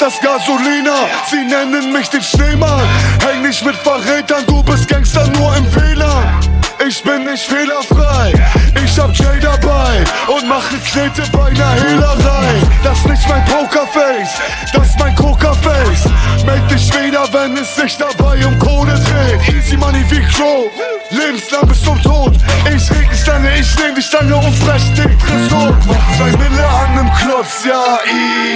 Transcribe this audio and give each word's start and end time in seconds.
das 0.00 0.20
Gasolina. 0.20 1.08
Sie 1.30 1.44
nennen 1.44 1.92
mich 1.92 2.08
den 2.08 2.22
Schneemann. 2.22 2.88
Häng 3.24 3.42
nicht 3.42 3.64
mit 3.64 3.76
Verrätern, 3.76 4.44
du 4.46 4.62
bist 4.62 4.88
Gangster 4.88 5.26
nur 5.28 5.54
im 5.56 5.66
WLAN. 5.74 6.40
Ich 6.86 7.02
bin 7.02 7.24
nicht 7.24 7.44
fehlerfrei, 7.44 8.32
ich 8.82 8.98
hab 8.98 9.14
Jay 9.14 9.38
dabei 9.38 10.02
und 10.28 10.48
mache 10.48 10.78
Knete 10.78 11.22
bei 11.30 11.48
einer 11.48 11.72
Hehlerei. 11.72 12.54
Das 12.82 12.96
ist 12.98 13.06
nicht 13.06 13.28
mein 13.28 13.44
Pokerface, 13.44 14.40
das 14.72 14.88
ist 14.88 14.98
mein 14.98 15.14
Coca-Face. 15.14 16.04
Meld 16.46 16.70
dich 16.70 16.90
wieder, 16.94 17.30
wenn 17.32 17.54
es 17.58 17.76
sich 17.76 17.98
dabei 17.98 18.46
um 18.46 18.58
Kohle 18.58 18.94
dreht. 18.94 19.54
Easy 19.54 19.76
Money 19.76 20.02
wie 20.08 20.22
Crow, 20.22 20.70
lebenslang 21.10 21.68
bis 21.68 21.82
zum 21.82 22.00
Tod. 22.02 22.32
Ich 22.74 22.90
reg 22.90 23.10
die 23.12 23.18
Stange, 23.18 23.50
ich 23.58 23.76
nehm 23.76 23.94
die 23.94 24.02
Stange 24.02 24.36
und 24.36 24.56
fress 24.56 24.84
den. 24.94 25.18
Mach 25.86 26.16
zwei 26.16 26.30
Mille 26.38 26.66
an 26.66 26.94
nem 26.94 27.12
Klotz, 27.12 27.64
ja, 27.66 27.98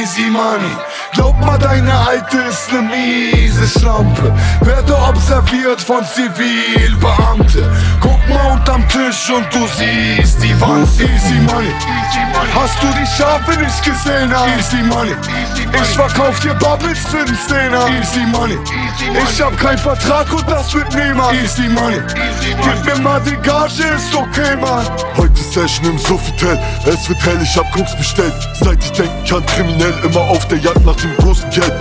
easy 0.00 0.30
money. 0.30 0.76
Glaub 1.12 1.38
mal, 1.40 1.58
deine 1.58 1.92
Alte 1.92 2.38
ist 2.48 2.72
ne 2.72 2.82
miese 2.82 3.66
Schlampe. 3.66 4.32
Werde 4.62 4.96
observiert 4.96 5.80
von 5.80 6.04
Zivilbeamte. 6.04 7.70
Guck 8.00 8.21
mal 8.28 8.52
unterm 8.52 8.86
Tisch 8.88 9.30
und 9.30 9.46
du 9.54 9.66
siehst 9.66 10.42
die 10.42 10.58
Wand. 10.60 10.88
Easy 11.00 11.34
money. 11.40 11.72
Hast 12.54 12.82
du 12.82 12.86
die 12.88 13.06
Schafe 13.06 13.58
nicht 13.58 13.84
gesehen? 13.84 14.32
Easy 14.58 14.82
money. 14.82 15.14
Ich 15.72 15.88
verkauf 15.88 16.38
dir 16.40 16.54
Bubbles 16.54 16.98
für 16.98 17.24
den 17.24 17.38
Zehner. 17.48 17.86
Easy 17.88 18.24
money. 18.26 18.58
Ich 19.30 19.42
hab 19.42 19.56
keinen 19.58 19.78
Vertrag 19.78 20.32
und 20.32 20.48
das 20.50 20.72
wird 20.74 20.94
niemand. 20.94 21.34
Easy 21.42 21.68
money. 21.68 22.00
Gib 22.62 22.84
mir 22.84 23.02
mal 23.02 23.20
die 23.22 23.36
Gage, 23.36 23.82
ist 23.96 24.14
okay, 24.14 24.56
Mann. 24.60 24.86
Heute 25.16 25.42
Session 25.42 25.90
im 25.90 25.98
Sofitel, 25.98 26.58
es 26.86 27.08
wird 27.08 27.22
hell, 27.24 27.38
ich 27.42 27.56
hab 27.56 27.70
Koks 27.72 27.96
bestellt. 27.96 28.34
Seit 28.60 28.82
ich 28.82 28.92
denken 28.92 29.24
kann, 29.28 29.46
kriminell 29.46 29.94
immer 30.04 30.20
auf 30.20 30.46
der 30.48 30.58
Jagd 30.58 30.84
nach 30.84 30.96
dem 30.96 31.14
großen 31.16 31.48
Geld. 31.50 31.72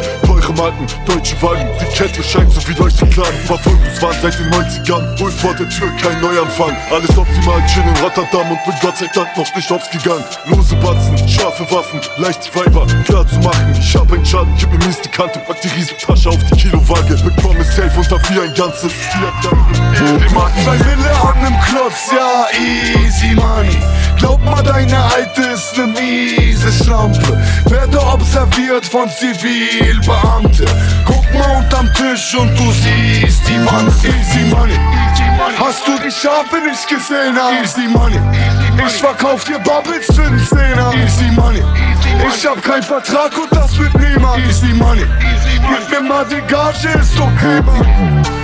Teure 0.41 0.53
Marken, 0.53 0.87
deutsche 1.05 1.39
Wagen, 1.41 1.69
die 1.79 1.85
Kette 1.95 2.23
scheint 2.23 2.51
so 2.51 2.67
wie 2.67 2.73
Leuchteklan. 2.73 3.33
Verfolgungswahn 3.45 4.15
seit 4.21 4.39
den 4.39 4.49
90ern, 4.49 5.19
wohl 5.19 5.31
vor 5.31 5.53
der 5.53 5.69
Tür 5.69 5.91
kein 6.01 6.19
Neuanfang. 6.19 6.75
Alles 6.89 7.15
optimal, 7.17 7.63
chill 7.67 7.83
in 7.83 8.03
Rotterdam 8.03 8.51
und 8.51 8.63
bin 8.63 8.73
Gott 8.81 8.97
sei 8.97 9.07
Dank 9.13 9.35
noch 9.37 9.55
nicht 9.55 9.71
aufs 9.71 9.89
gegangen. 9.91 10.23
Lose 10.47 10.75
Batzen, 10.77 11.27
scharfe 11.27 11.69
Waffen, 11.71 12.01
leicht 12.17 12.45
die 12.45 12.59
Weiber 12.59 12.87
klar 13.05 13.27
zu 13.27 13.39
machen. 13.39 13.73
Ich 13.79 13.95
hab 13.95 14.11
einen 14.11 14.25
Schaden, 14.25 14.53
gib 14.57 14.71
mir 14.71 14.79
mies 14.85 14.99
die 15.01 15.09
Kante, 15.09 15.39
pack 15.39 15.61
die 15.61 15.67
Riesentasche 15.67 16.29
auf 16.29 16.43
die 16.51 16.57
Kilowaage. 16.57 17.15
Bekomme 17.23 17.63
safe 17.63 17.99
unter 17.99 18.19
vier 18.21 18.43
ein 18.43 18.53
ganzes 18.55 18.91
Die 18.91 20.33
macht 20.33 20.53
zwei 20.63 20.79
Wille 20.79 21.11
an 21.21 21.41
nem 21.41 21.59
Klotz, 21.61 22.11
ja, 22.11 22.47
easy 23.05 23.35
money. 23.35 23.77
Glaub 24.17 24.43
mal, 24.43 24.67
Alte 24.67 24.90
ist 25.61 25.77
ne 25.77 25.87
miese 25.87 26.71
Schlampe. 26.71 27.37
Werde 27.65 27.99
observiert 28.01 28.85
von 28.85 29.07
Zivilbeamte. 29.09 30.65
Guck 31.05 31.33
mal 31.33 31.57
unterm 31.57 31.87
Tisch 31.93 32.35
und 32.35 32.49
du 32.57 32.71
siehst 32.71 33.47
die 33.47 33.63
Wand. 33.65 33.93
Easy 34.03 34.43
money. 34.49 34.79
Hast 35.59 35.87
du 35.87 35.91
die 36.03 36.11
Schafe 36.11 36.57
nicht 36.67 36.87
gesehen? 36.87 37.37
Easy 37.61 37.87
money. 37.87 38.19
Ich 38.87 38.93
verkauf 38.93 39.43
dir 39.43 39.59
Bubbles 39.59 40.07
für 40.07 40.29
den 40.29 40.39
Zehner. 40.39 40.93
Easy 40.95 41.29
money. 41.31 41.63
Ich 42.27 42.45
hab 42.45 42.61
keinen 42.63 42.83
Vertrag 42.83 43.31
und 43.37 43.51
das 43.51 43.77
wird 43.77 43.93
niemand. 43.99 44.43
Easy 44.47 44.73
money. 44.73 45.05
Gib 45.69 45.91
mir 45.91 46.07
mal 46.07 46.25
die 46.25 46.41
Gage, 46.51 46.99
ist 46.99 47.19
okay, 47.19 47.61
Mann. 47.61 48.40